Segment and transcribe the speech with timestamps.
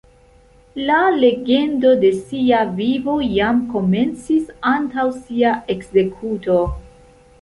[0.85, 6.59] La legendo de sia vivo jam komencis antaŭ sia ekzekuto.